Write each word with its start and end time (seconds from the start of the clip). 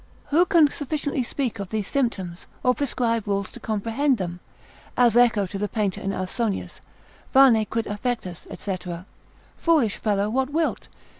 Who 0.29 0.47
can 0.47 0.67
sufficiently 0.69 1.21
speak 1.21 1.59
of 1.59 1.69
these 1.69 1.85
symptoms, 1.85 2.47
or 2.63 2.73
prescribe 2.73 3.27
rules 3.27 3.51
to 3.51 3.59
comprehend 3.59 4.17
them? 4.17 4.39
as 4.97 5.15
Echo 5.15 5.45
to 5.45 5.59
the 5.59 5.69
painter 5.69 6.01
in 6.01 6.11
Ausonius, 6.11 6.81
vane 7.35 7.63
quid 7.67 7.85
affectas, 7.85 8.47
&c., 8.49 9.05
foolish 9.57 9.97
fellow; 9.97 10.27
what 10.27 10.49
wilt? 10.49 10.87